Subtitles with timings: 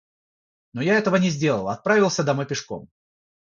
[0.73, 2.89] Но я этого не сделал, а отправился домой пешком.